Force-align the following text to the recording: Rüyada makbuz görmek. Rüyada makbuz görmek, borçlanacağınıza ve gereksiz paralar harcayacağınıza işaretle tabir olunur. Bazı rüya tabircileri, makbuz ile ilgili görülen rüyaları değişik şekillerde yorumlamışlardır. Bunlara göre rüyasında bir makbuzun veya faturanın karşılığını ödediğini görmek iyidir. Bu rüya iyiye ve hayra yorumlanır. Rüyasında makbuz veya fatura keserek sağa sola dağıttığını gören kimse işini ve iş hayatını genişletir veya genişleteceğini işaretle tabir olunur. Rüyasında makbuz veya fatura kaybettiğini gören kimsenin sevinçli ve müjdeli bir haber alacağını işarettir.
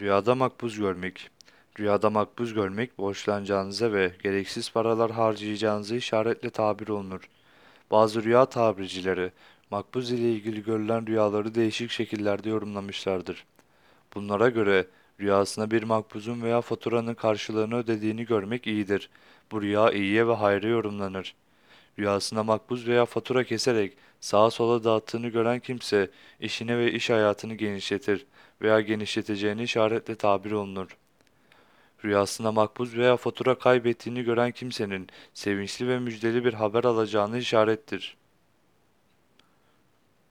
Rüyada 0.00 0.34
makbuz 0.34 0.78
görmek. 0.78 1.30
Rüyada 1.78 2.10
makbuz 2.10 2.54
görmek, 2.54 2.98
borçlanacağınıza 2.98 3.92
ve 3.92 4.12
gereksiz 4.22 4.70
paralar 4.72 5.10
harcayacağınıza 5.10 5.96
işaretle 5.96 6.50
tabir 6.50 6.88
olunur. 6.88 7.28
Bazı 7.90 8.24
rüya 8.24 8.46
tabircileri, 8.46 9.32
makbuz 9.70 10.12
ile 10.12 10.32
ilgili 10.32 10.64
görülen 10.64 11.06
rüyaları 11.06 11.54
değişik 11.54 11.90
şekillerde 11.90 12.50
yorumlamışlardır. 12.50 13.44
Bunlara 14.14 14.48
göre 14.48 14.86
rüyasında 15.20 15.70
bir 15.70 15.82
makbuzun 15.82 16.42
veya 16.42 16.60
faturanın 16.60 17.14
karşılığını 17.14 17.76
ödediğini 17.76 18.26
görmek 18.26 18.66
iyidir. 18.66 19.10
Bu 19.52 19.62
rüya 19.62 19.90
iyiye 19.92 20.28
ve 20.28 20.34
hayra 20.34 20.66
yorumlanır. 20.68 21.34
Rüyasında 21.98 22.42
makbuz 22.42 22.88
veya 22.88 23.06
fatura 23.06 23.44
keserek 23.44 23.96
sağa 24.20 24.50
sola 24.50 24.84
dağıttığını 24.84 25.28
gören 25.28 25.60
kimse 25.60 26.10
işini 26.40 26.78
ve 26.78 26.92
iş 26.92 27.10
hayatını 27.10 27.54
genişletir 27.54 28.26
veya 28.62 28.80
genişleteceğini 28.80 29.62
işaretle 29.62 30.14
tabir 30.14 30.52
olunur. 30.52 30.96
Rüyasında 32.04 32.52
makbuz 32.52 32.96
veya 32.96 33.16
fatura 33.16 33.58
kaybettiğini 33.58 34.22
gören 34.22 34.50
kimsenin 34.52 35.08
sevinçli 35.34 35.88
ve 35.88 35.98
müjdeli 35.98 36.44
bir 36.44 36.54
haber 36.54 36.84
alacağını 36.84 37.38
işarettir. 37.38 38.16